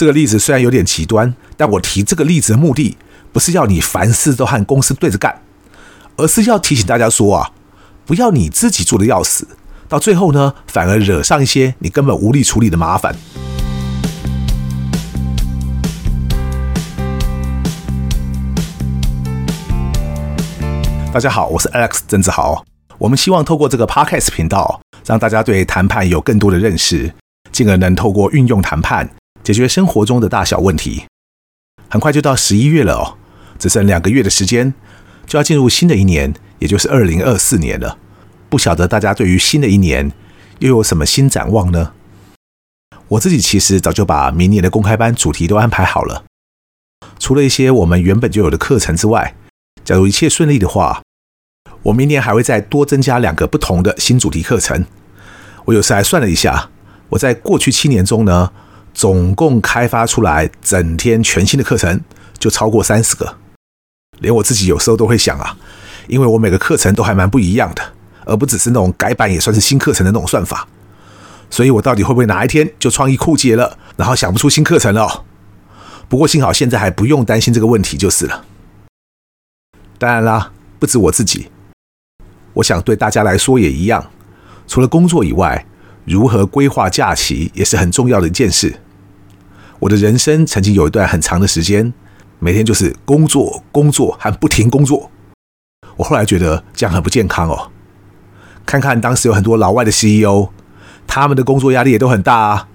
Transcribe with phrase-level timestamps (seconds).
[0.00, 2.96] 这个例子虽然有点极端，但我提这个例子的目的，
[3.34, 5.42] 不是要你凡事都和公司对着干，
[6.16, 7.50] 而是要提醒大家说啊，
[8.06, 9.46] 不要你自己做的要死，
[9.90, 13.14] 到最后呢，反而惹上一些你根本无力处理的麻烦。
[21.12, 22.64] 大家好，我是 Alex 郑志豪。
[22.96, 27.12] 我们希望透过这个 Podcast 频道，让大家对谈判有更多的认识，
[27.52, 29.06] 进而能透过运用谈判
[29.50, 31.06] 解决生活中的大小问题。
[31.88, 33.18] 很快就到十一月了哦，
[33.58, 34.72] 只剩两个月的时间，
[35.26, 37.98] 就要进入新的一年，也就是二零二四年了。
[38.48, 40.12] 不晓得大家对于新的一年
[40.60, 41.94] 又有什么新展望呢？
[43.08, 46.22] 我自己其实早就把明年的公开班主题都安排好了，
[47.18, 49.34] 除了一些我们原本就有的课程之外。
[49.84, 51.02] 假如一切顺利的话，
[51.82, 54.86] 我明年还会再多增加两个不同的新主题课程。
[55.64, 56.70] 我有时还算了一下，
[57.08, 58.52] 我在过去七年中呢，
[58.92, 62.00] 总共开发出来整天全新的课程
[62.38, 63.36] 就超过三十个。
[64.18, 65.56] 连我自己有时候都会想啊，
[66.06, 67.82] 因为我每个课程都还蛮不一样的，
[68.26, 70.68] 而不只是那种改版也算是新课程的那种算法。
[71.48, 75.24] 所以我到底会不会哪一天就创意枯竭了，然后想不出新课程了？
[76.08, 78.44] 不过幸好现在还不用担心这个问题就是了。
[79.98, 81.48] 当然啦，不止我自己，
[82.54, 84.10] 我想对大家来说也一样。
[84.66, 85.66] 除了工作以外，
[86.10, 88.80] 如何规划假期也是很重要的一件事。
[89.78, 91.94] 我的人生曾经有一段很长的时间，
[92.40, 95.08] 每天就是工作、工作和不停工作。
[95.96, 97.70] 我后来觉得这样很不健康哦。
[98.66, 100.48] 看看当时有很多老外的 CEO，
[101.06, 102.68] 他们的工作压力也都很大啊，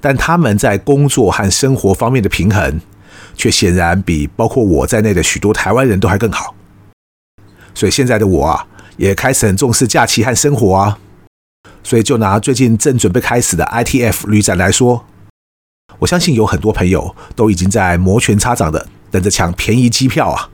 [0.00, 2.80] 但他们在工作和生活方面的平衡，
[3.36, 6.56] 却显然比包括我在内的许多台湾人都还更好，
[7.74, 10.98] 所以现在的我啊，也开始很重视假期和生活啊。
[11.86, 15.06] 所以就拿最近正准备开始的 ITF 旅展来说，
[16.00, 20.50] 我相信有很多朋友都已经在摩拳擦掌的等着抢便宜机票啊。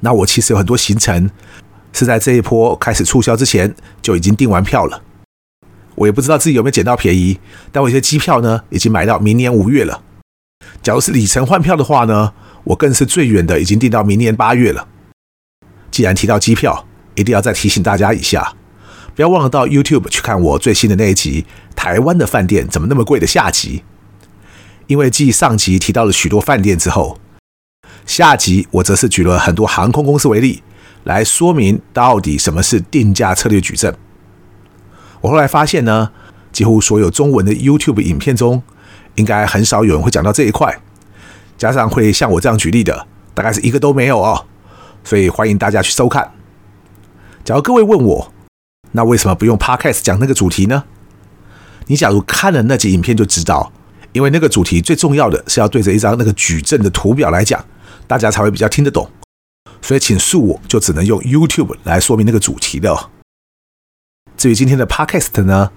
[0.00, 1.30] 那我其实有很多行程
[1.92, 5.02] 是在这一波开始促销之前就已经订完票了，
[5.94, 7.38] 我也不知道自己有没有捡到便宜，
[7.70, 10.02] 但我一些机票呢已经买到明年五月了。
[10.82, 12.32] 假如是里程换票的话呢，
[12.64, 14.88] 我更是最远的，已经订到明年八月了。
[15.90, 18.54] 既然提到机票，一定要再提醒大家一下，
[19.14, 21.42] 不要忘了到 YouTube 去看我最新的那一集
[21.74, 23.82] 《台湾的饭店怎么那么贵》的下集。
[24.86, 27.18] 因为继上集提到了许多饭店之后，
[28.04, 30.62] 下集我则是举了很多航空公司为例，
[31.04, 33.94] 来说明到底什么是定价策略矩阵。
[35.20, 36.10] 我后来发现呢，
[36.50, 38.62] 几乎所有中文的 YouTube 影片中，
[39.14, 40.80] 应该很少有人会讲到这一块，
[41.56, 44.46] 加上会像我这样举例的，大概是一个都没有哦。
[45.04, 46.32] 所以欢迎大家去收看。
[47.44, 48.31] 假如各位问我，
[48.92, 50.84] 那为什么不用 Podcast 讲那个主题呢？
[51.86, 53.72] 你假如看了那集影片就知道，
[54.12, 57.64] 因为那个主题最重要的是要对着一张那个矩阵的图表来讲，
[58.06, 59.10] 大家才会比较听得懂。
[59.80, 63.10] 所以请恕我就只能用 YouTube 来说明那个主题的哦。
[64.36, 65.72] 至于今天的 Podcast 呢，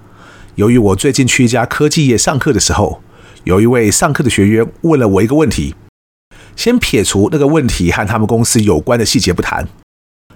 [0.56, 3.02] 由于我最近去一家科技业上课的时候。
[3.46, 5.76] 有一位上课的学员问了我一个问题，
[6.56, 9.68] 先撇除那个问题和他们公司有关的细节不谈，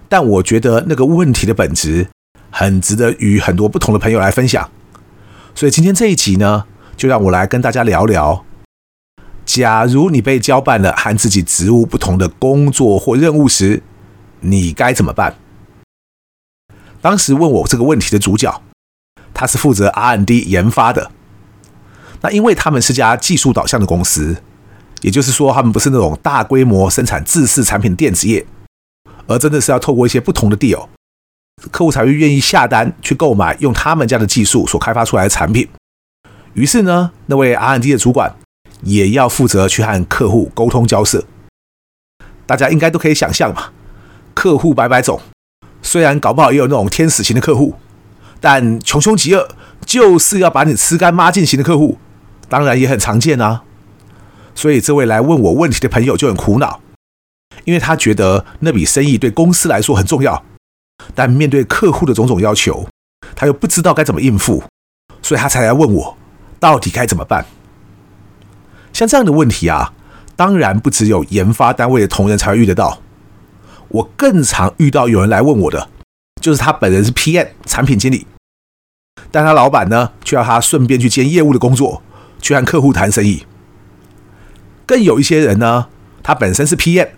[0.08, 2.08] 但我觉得那个问题的本质
[2.52, 4.70] 很值得与很多不同的朋友来分享。
[5.56, 6.66] 所以今天这一集呢，
[6.96, 8.46] 就让我来跟大家聊聊：
[9.46, 13.84] 假如你被交办了和自己职务不同的工作或任务时，
[14.42, 15.36] 你该怎么办？
[17.02, 18.62] 当时问我这个问题的主角，
[19.34, 21.12] 他是负责 R&D 研发的。
[22.22, 24.42] 那因为他们是家技术导向的公司，
[25.02, 28.46] 也就是说，他们不是那种大规模生产自式产品的电子业，
[29.28, 30.88] 而真的是要透过一些不同的 deal，
[31.72, 35.68] 客户才会愿意下单去购买用他们家的技术所开发出来的产品。
[36.53, 38.36] 于是呢，那位 R&D 的主管
[38.81, 41.24] 也要负责去和客户沟通交涉。
[42.46, 43.72] 大家应该都可以想象嘛，
[44.34, 45.22] 客户百百种，
[45.81, 47.75] 虽然搞不好也有那种天使型的客户，
[48.42, 49.50] 但穷凶极恶，
[49.86, 52.00] 就是要把你吃干抹净型的客户。
[52.48, 53.62] 当然也很常见啊，
[54.56, 56.81] 所以这位来问我问题的朋友就很苦恼，
[57.63, 60.44] 因为他觉得那笔生意对公司来说很重要，
[61.19, 62.88] 但面对客户的种种要求，
[63.36, 64.63] 他又不知道该怎么应付，
[65.21, 66.18] 所以他才来问我
[66.62, 67.45] 到底该怎么办。
[68.94, 69.92] 像这样的问题啊，
[70.38, 73.01] 当然不只有研发单位的同仁才会遇得到，
[73.89, 75.89] 我更常遇到有人来问我的，
[76.39, 78.25] 就是他本人是 PM 产品经理，
[79.30, 82.01] 但他老板呢却要他顺便去兼业务的工作。
[82.42, 83.45] 去和客户谈生意，
[84.86, 85.88] 更有一些人呢，
[86.24, 87.10] 他本身是 PM，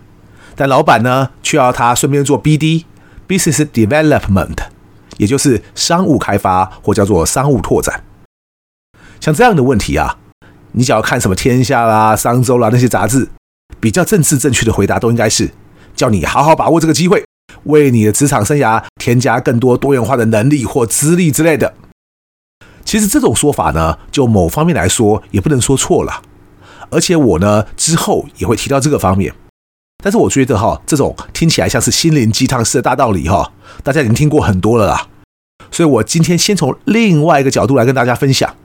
[0.56, 2.86] 但老板呢却要他顺便做 BD
[3.28, 4.58] Business Development），
[5.18, 8.04] 也就是商务开发或叫做商务拓展。
[9.20, 10.18] 像这样的问题啊，
[10.72, 13.30] 你只要看什么天下啦、商周啦那些杂志，
[13.80, 15.52] 比较政治正确的回答都应该是
[15.96, 17.24] 叫你好好把握这个机会，
[17.66, 21.74] 为你的职场生涯添加更多多元化的能力或资历之类的。
[22.84, 26.24] 其实这种说法呢，就某方面来说也不能说错了。
[26.90, 29.34] 而且我呢之后也会提到这个方面。
[30.02, 33.54] 但是我觉得哈，这种听起来像是心灵鸡汤式的大道理哈，
[33.84, 35.08] 大家已经听过很多了啦。
[35.70, 38.56] 所以我今天先从另外一个角度来跟大家分享，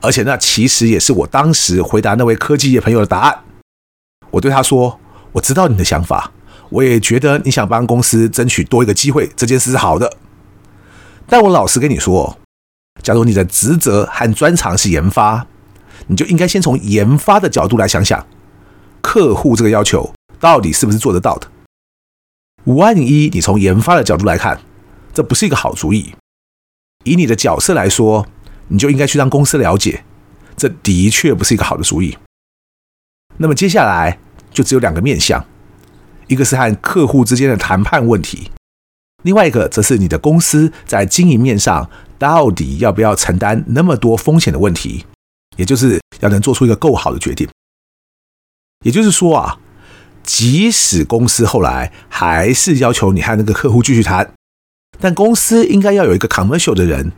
[0.00, 3.38] 而且那其实也是我当时回答那位科技业朋友的答案。
[4.30, 5.00] 我对他说
[5.32, 6.32] ：“我知道你的想法，
[6.68, 10.16] 我也觉得你想帮公司争取多一个机会，这件事是好的。
[11.26, 12.38] 但我老实跟你说，
[13.02, 15.46] 假如你的职责和专长是研发，
[16.08, 18.26] 你就应该先从研发的角度来想想，
[19.00, 20.12] 客户这个要求。”
[20.44, 21.50] 到底是不是做得到的？
[22.64, 24.60] 万一你从研发的角度来看，
[25.14, 26.14] 这不是一个好主意。
[27.04, 28.28] 以你的角色来说，
[28.68, 30.04] 你就应该去让公司了解，
[30.54, 32.18] 这的确不是一个好的主意。
[33.38, 34.18] 那么接下来
[34.50, 35.42] 就只有两个面向，
[36.26, 38.50] 一个是和客户之间的谈判问题，
[39.22, 41.88] 另外一个则是你的公司在经营面上
[42.18, 45.06] 到底要不要承担那么多风险的问题，
[45.56, 47.48] 也就是要能做出一个够好的决定。
[48.84, 49.58] 也就是说啊。
[50.24, 54.32] 即使公司后来还是要求你和那个客户继续谈，
[54.98, 57.12] 但公司应该要有一个 commercial 的人，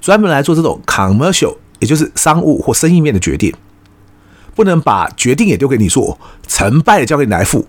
[0.00, 3.54] 专门来做这种 commercial，也就是商务或生意面的决定，
[4.54, 7.68] 不能把决定也丢给你做，成败也交给你来负。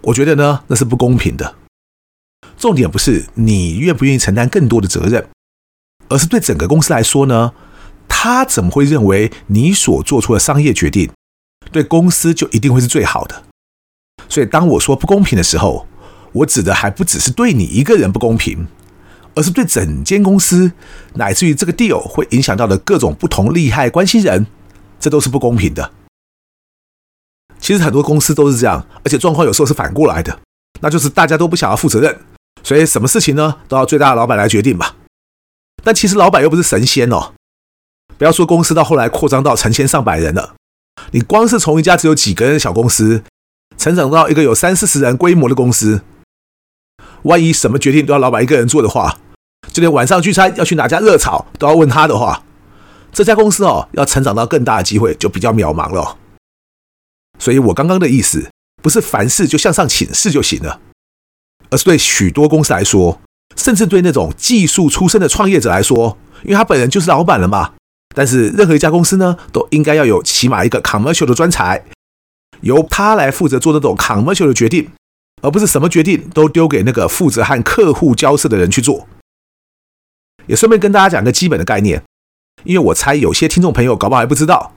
[0.00, 1.54] 我觉得呢，那是不公平的。
[2.56, 5.28] 重点不是你愿不愿意承担更多的责任，
[6.08, 7.52] 而是对整个公司来说呢，
[8.08, 11.10] 他怎么会认为你所做出的商业决定，
[11.70, 13.44] 对公司就一定会是最好的？
[14.32, 15.86] 所以，当我说不公平的时候，
[16.32, 18.66] 我指的还不只是对你一个人不公平，
[19.34, 20.72] 而是对整间公司，
[21.16, 24.46] 乃至于这个 deal 会影响到的各种不同利害关系人，
[24.98, 25.92] 这都是不公平的。
[27.60, 30.40] 其实很多公司都是这样，而且状况有时候是反过来的，
[30.80, 32.18] 那就是大家都不想要负责任，
[32.62, 34.96] 所以什么事情呢，都要最大的老板来决定吧。
[35.84, 37.34] 但其实老板又不是神仙哦，
[38.16, 40.54] 不要说公司到后来扩张到成千上百人了，
[41.10, 43.22] 你光是从一家只有几个人的小公司，
[43.82, 46.02] 成长到一个有三四十人规模的公司，
[47.22, 49.18] 万一什么决定都要老板一个人做的话，
[49.72, 52.44] 就连晚上聚餐要去哪家热炒都要问他的话，
[53.12, 56.16] 这家公司哦，要成长到更大的机会就比较渺茫了。
[57.40, 58.48] 所以我刚刚的意思
[58.80, 60.78] 不是凡事就向上请示就行了，
[61.70, 63.20] 而是对许多公司来说，
[63.56, 67.72] 甚至对那种技术出身的创业者来说，因为他本人就是老板了嘛。
[68.14, 71.84] 但是任何一家公司呢，都应该要有起码一个 commercial 的专才。
[72.62, 74.90] 由他来负责做这种 commercial 的决定，
[75.42, 79.06] 而不是什么决定都丢给那个负责和客户交涉的人去做。
[80.46, 82.02] 也顺便跟大家讲个基本的概念，
[82.64, 84.72] 因为我猜有些听众朋友搞不好还不知道，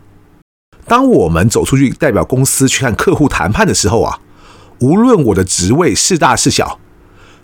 [0.85, 4.19] 当我们走出去代表公司去和客户谈判的时候啊，
[4.79, 6.79] 无论我的职位是大是小，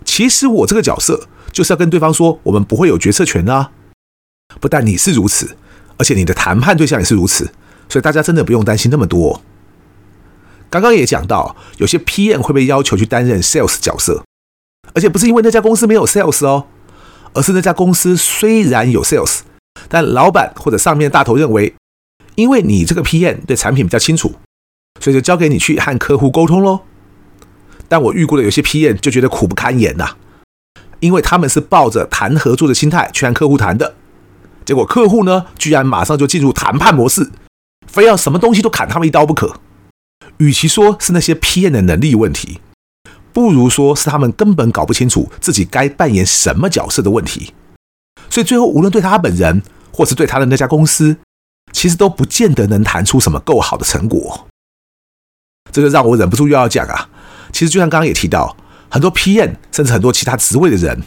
[0.04, 3.72] 其实我这个角色就是要跟对方说，我们不会有决策权啊。
[4.60, 5.56] 不但你是如此，
[5.96, 7.52] 而且你的谈判对象也是如此，
[7.88, 9.42] 所以大家真的不用担心那么多。
[10.72, 14.24] 刚刚也讲到，有些 PM 会被要求去担任 Sales 角色，
[14.94, 16.64] 而且不是因为那家公司没有 Sales 哦，
[17.34, 19.40] 而是那家公司虽然有 Sales，
[19.90, 21.74] 但老板或者上面大头认为，
[22.36, 24.36] 因为你这个 PM 对产品比较清楚，
[24.98, 26.80] 所以就交给你去和客户沟通喽。
[27.86, 30.16] 但我遇过的有些 PM 就觉得苦不堪言呐，
[31.00, 33.94] 因为他们是抱着谈合作的心态去和客户谈的，
[34.64, 37.30] 结果客户呢，居然马上就进入谈判模式，
[37.86, 39.54] 非要什么东西都砍他们一刀不可。
[40.42, 42.60] 与其说是那些 PM 的能力问题，
[43.32, 47.54] 不如说是他们根本搞不清楚自己该扮演什么角色的问题。
[48.28, 51.16] 所以最后，无论对他本人，或是对他的那家公司，
[51.72, 54.48] 其实都不见得能谈出什么够好的成果。
[55.70, 57.08] 这就让我忍不住又要讲啊，
[57.52, 58.56] 其实就像刚刚也提到，
[58.90, 61.02] 很多 PM 甚至很多其他职位的人，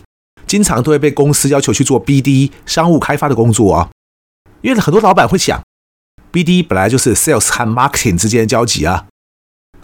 [0.47, 3.89] 经常都会被公司要求去做 BD 商务开发的工作啊，
[4.61, 5.61] 因为很多老板会想
[6.31, 9.07] ，BD 本来就是 Sales 和 Marketing 之间的交集啊。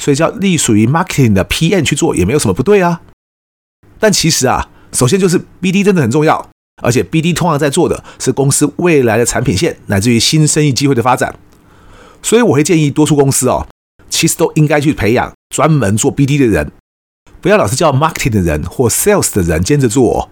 [0.02, 3.02] 所以叫隶属于 marketing 的 PM 去做也没有什么不对啊，
[4.00, 6.50] 但其实啊，首先就是 BD 真的很重要，
[6.82, 11.36] 而且 BD 通常在做的是公司未来的产品线乃至于新生意机会的发展，
[12.24, 13.68] 所以我会建议多数公司哦，
[14.10, 16.72] 其实都应该去培养专门做 BD 的人，
[17.40, 20.30] 不要老是叫 marketing 的人或 sales 的人兼着做哦，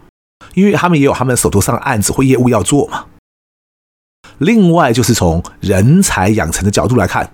[0.55, 3.05] 因为他们也有他们手头上的案子或业务要做嘛。
[4.39, 7.31] 另外就是从人才养成的角度来看。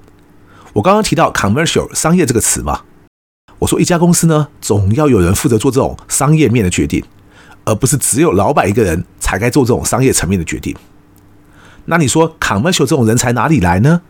[0.75, 2.81] 我刚刚提到 commercial 商业这个词嘛，
[3.59, 7.01] 我说一家公司呢，总要有人负责做这种商业面的决定，
[7.63, 10.75] 而不是只有老板一个人才该做这种商业层面的决定。
[11.85, 14.01] 那你说 commercial 这种人才哪里来呢？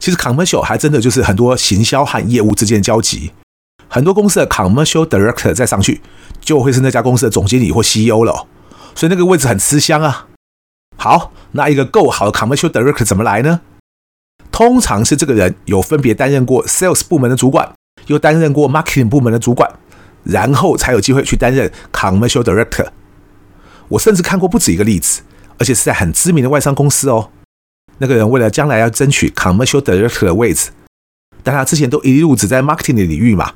[0.00, 3.30] 其实 commercial 还真的就是很多行销和业务之间的交集。
[3.88, 6.02] 很多公司的 commercial director 再上去，
[6.40, 8.48] 就会是那家公司的总经理或 CEO 了。
[8.96, 10.26] 所以那个位置很吃香啊。
[10.96, 13.60] 好，那一个够好的 commercial director 怎么来呢？
[14.56, 17.70] 通常是这个人有分别担任过 sales 部门的主管，
[18.06, 19.70] 又担任过 marketing 部门的主管，
[20.24, 22.86] 然后才有机会去担任 commercial director。
[23.88, 25.20] 我甚至看过不止一个例子，
[25.58, 27.28] 而且是在很知名的外商公司哦。
[27.98, 30.70] 那个人为了将来要争取 commercial director 的位置，
[31.42, 33.52] 但他之前都一路只在 marketing 的领域嘛，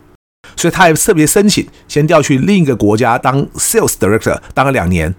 [0.55, 5.15] 所以他还特别申请先调去另一个国家当 sales director，当了两年，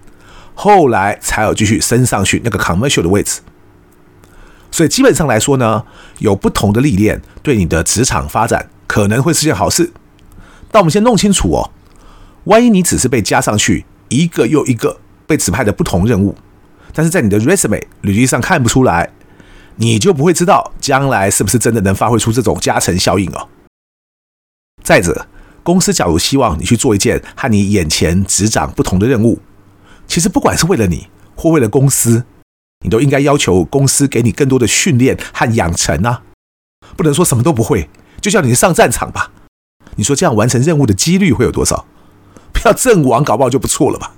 [0.54, 3.40] 后来才有继续升上去那个 commercial 的位置。
[4.72, 5.84] 所以基本上来说呢，
[6.18, 9.92] 有不同的历练，对你的职场发展可能会是件好事。
[10.70, 11.70] 但我们先弄清楚哦，
[12.44, 16.34] 万一你只是被加上去一个又一个被指派的不同任务，
[16.94, 19.10] 但是在你的 resume 履历上看不出来，
[19.76, 23.48] 你就不会知道将来是不是真的能发挥出这种加成效应哦。
[24.82, 25.26] 再者，
[25.62, 29.38] 公司假如希望你去做一件和你眼前职掌不同的任务，
[30.06, 32.24] 其实不管是为了你或为了公司。
[32.82, 36.22] 你都应该要求公司给你更多的训练和养成啊，
[36.96, 37.88] 不能说什么都不会，
[38.20, 39.32] 就叫你上战场吧。
[39.96, 41.86] 你说这样完成任务的几率会有多少？
[42.52, 44.14] 不要阵亡，搞不好就不错了吧。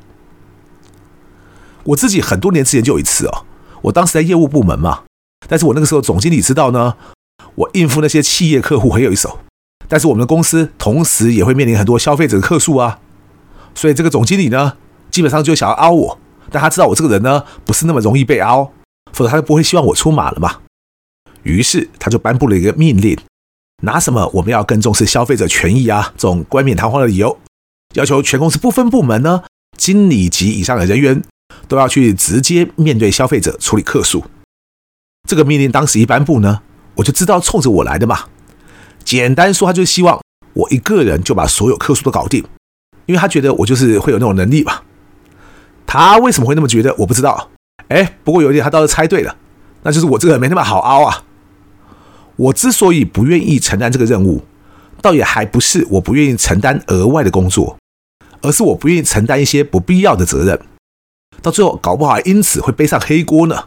[1.84, 3.44] 我自己很多年之前就有一次哦，
[3.82, 5.04] 我当时在业务部门嘛，
[5.46, 6.96] 但是我那个时候总经理知道呢，
[7.54, 9.40] 我应付那些企业客户很有一手，
[9.86, 13.00] 但是我们的公司同时也会面临很多消费者的客诉啊，
[13.74, 14.76] 所以这个总经理呢，
[15.10, 16.18] 基本上就想要凹我。
[16.50, 18.72] 但他知道我这个人呢，不是那么容易被凹，
[19.12, 20.60] 否则他就不会希望我出马了嘛。
[21.42, 23.18] 于是他就颁布了一个命令，
[23.82, 27.38] 拿什么我们要更重视消费者权益啊这种冠冕堂皇的理由，
[27.94, 29.42] 要求全公司不分部门呢，
[29.76, 31.22] 经理级以上的人员
[31.68, 34.24] 都要去直接面对消费者处理客诉。
[35.28, 36.62] 这个命令当时一颁布呢，
[36.94, 38.24] 我就知道冲着我来的嘛。
[39.04, 40.20] 简单说，他就希望
[40.54, 42.42] 我一个人就把所有客诉都搞定，
[43.06, 44.80] 因为他觉得我就是会有那种能力嘛。
[45.94, 46.92] 他为什么会那么觉得？
[46.98, 47.50] 我不知道。
[47.86, 49.36] 哎，不过有一点他倒是猜对了，
[49.84, 51.22] 那就是我这个人没那么好凹啊。
[52.34, 54.44] 我之所以不愿意承担这个任务，
[55.00, 57.78] 倒也还不是我不愿意承担额外的工作，
[58.42, 60.60] 而是我不愿意承担一些不必要的责任，
[61.40, 63.66] 到最后搞不好因此会背上黑锅呢。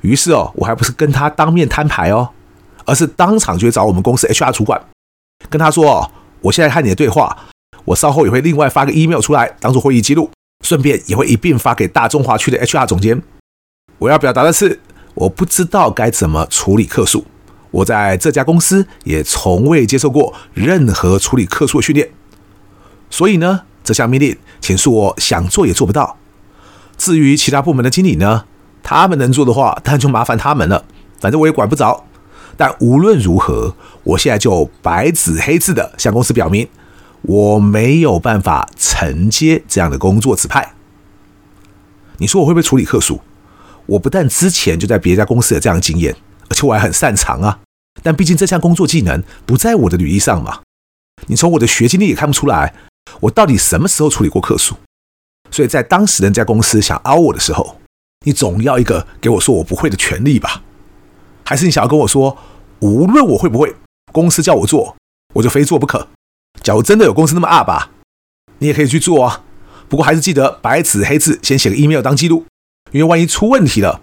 [0.00, 2.30] 于是哦，我还不是跟他当面摊牌哦，
[2.86, 4.82] 而是当场就找我们公司 HR 主管，
[5.50, 7.36] 跟他说：“哦，我现在和你的对话，
[7.84, 10.30] 我稍后也会另外发个 email 出来，当做会议记录。”
[10.62, 13.22] 顺便也会一并发给大中华区的 HR 总监。
[13.98, 14.80] 我要表达的是，
[15.14, 17.26] 我不知道该怎么处理客诉。
[17.70, 22.10] 我在这家公司也从未接受过任何处理客诉的训练，
[23.10, 26.16] 所以呢，这项命令，请恕我想做也做不到。
[26.96, 28.44] 至于其他部门的经理呢，
[28.82, 30.84] 他们能做的话，当然就麻烦他们了。
[31.20, 32.04] 反正我也管不着。
[32.56, 36.66] 但无论如何，我现在就白纸黑字的向公司表明。
[37.26, 40.74] 我没有办法承接这样的工作指派。
[42.18, 43.20] 你说我会不会处理客诉？
[43.86, 46.16] 我不但之前就在别家公司有这样的经验，
[46.48, 47.60] 而且我还很擅长啊。
[48.02, 50.60] 但毕竟这项工作技能不在我的履历上嘛。
[51.26, 52.74] 你从我的学经历也看不出来，
[53.20, 54.76] 我到底什么时候处理过客诉？
[55.50, 57.80] 所以在当时人家公司想凹我的时候，
[58.24, 60.62] 你总要一个给我说我不会的权利吧？
[61.44, 62.36] 还是你想要跟我说，
[62.80, 63.74] 无论我会不会，
[64.12, 64.96] 公司叫我做，
[65.34, 66.08] 我就非做不可？
[66.62, 67.90] 假如真的有公司那么二吧，
[68.58, 69.42] 你也可以去做啊。
[69.88, 72.44] 不过还是记得白纸黑字先写个 email 当记录，
[72.90, 74.00] 因为万一出问题了，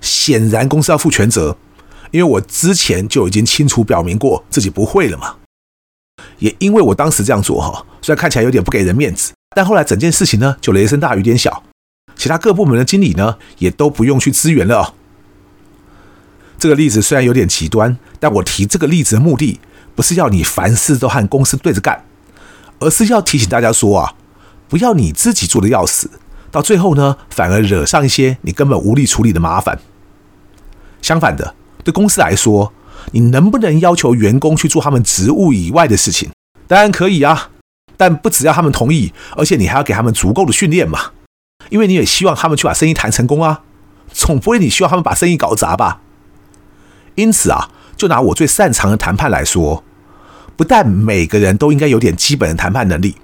[0.00, 1.56] 显然公司要负全责。
[2.10, 5.36] 因为我之前就已经清楚表明过自己不会了嘛。
[6.38, 11.62] 也因为我当时这样做哈，虽然看起来有点不给人面子，但后来整件事情呢就雷声大雨点小，
[12.14, 14.92] 其他各部门的经理呢也都不用去支援了。
[16.58, 19.58] 这个例子虽然有点极端，但我提这个例子的目的。
[19.94, 22.04] 不是要你凡事都和公司对着干，
[22.78, 24.14] 而是要提醒大家说啊，
[24.68, 26.10] 不要你自己做的要死，
[26.50, 29.78] 到最后呢，反而惹上一些你根本无力处理的麻烦。
[31.02, 32.72] 相反的，对公司来说，
[33.10, 36.30] 你能不能要求员工去做他们职务以外的事情？
[36.66, 37.50] 当然可以啊，
[37.96, 41.10] 但不只要他们同意，而且你还要给他们足够的训练嘛，
[41.68, 43.62] 因为你也希望他们去把生意谈成功啊，
[44.10, 46.00] 总不会你希望他们把生意搞砸吧？
[47.14, 47.68] 因此啊。
[47.96, 49.82] 就拿我最擅长的谈判来说，
[50.56, 53.16] 不但每个人都应该有点基本的谈判能力，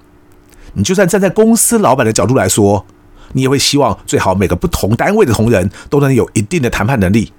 [0.75, 2.87] 你就算站在公司老板的角度来说，
[3.33, 7.33] 你也会希望最好每个不同单位的同仁都能有一定的谈判能力，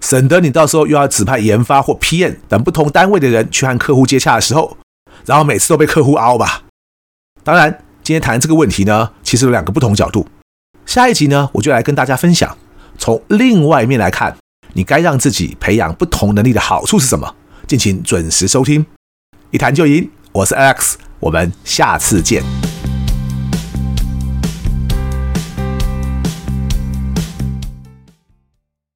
[0.00, 4.76] 省得你到时候又要指派研发或 PM 等不同单位的人去和客户接洽的时候，
[5.24, 6.62] 然后每次都被客户凹吧。
[7.42, 10.26] 当然，今天谈这个问题呢，其实有两个不同角度。
[10.84, 12.56] 下一集呢，我就来跟大家分享，
[12.98, 14.36] 从另外一面来看。
[14.78, 17.34] 你该让自己培养不同能力的好处是什么？
[17.66, 18.86] 敬请准时收听，
[19.50, 20.08] 一谈就赢。
[20.30, 22.44] 我是 Alex，我们下次见。